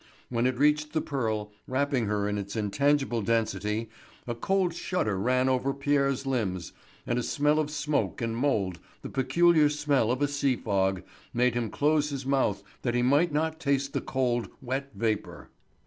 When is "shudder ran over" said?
4.73-5.75